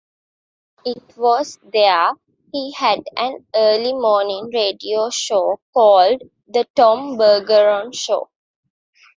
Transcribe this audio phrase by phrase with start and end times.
[0.83, 2.13] It was there
[2.51, 8.31] he had an early-morning radio show called "The Tom Bergeron Show".